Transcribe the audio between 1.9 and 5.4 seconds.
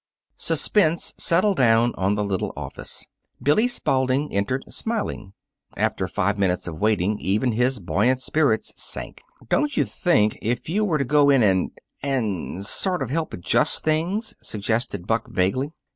on the little office. Billy Spalding entered, smiling.